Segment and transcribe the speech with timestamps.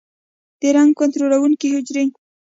[0.61, 2.05] د رنګ کنټرولونکو حجرې